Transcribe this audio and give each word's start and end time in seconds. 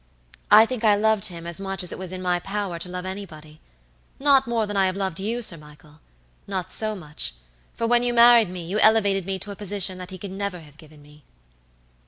I 0.49 0.65
think 0.65 0.83
I 0.83 0.95
loved 0.95 1.25
him 1.27 1.45
as 1.45 1.61
much 1.61 1.83
as 1.83 1.91
it 1.91 1.99
was 1.99 2.11
in 2.11 2.23
my 2.23 2.39
power 2.39 2.79
to 2.79 2.89
love 2.89 3.05
anybody; 3.05 3.61
not 4.19 4.47
more 4.47 4.65
than 4.65 4.75
I 4.75 4.87
have 4.87 4.95
loved 4.97 5.19
you, 5.19 5.43
Sir 5.43 5.57
Michaelnot 5.57 6.71
so 6.71 6.95
much, 6.95 7.35
for 7.75 7.85
when 7.85 8.01
you 8.01 8.11
married 8.11 8.49
me 8.49 8.65
you 8.65 8.79
elevated 8.79 9.27
me 9.27 9.37
to 9.37 9.51
a 9.51 9.55
position 9.55 9.99
that 9.99 10.09
he 10.09 10.17
could 10.17 10.31
never 10.31 10.59
have 10.61 10.77
given 10.79 11.03
me." 11.03 11.23